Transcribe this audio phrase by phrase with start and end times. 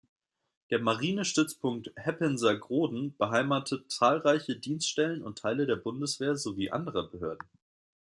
[0.71, 7.47] Der Marinestützpunkt Heppenser Groden beheimatet zahlreiche Dienststellen und Teile der Bundeswehr sowie anderer Behörden.